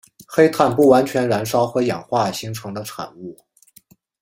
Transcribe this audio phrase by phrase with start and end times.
[0.25, 3.37] 黑碳不完全燃烧和氧化形成的产物。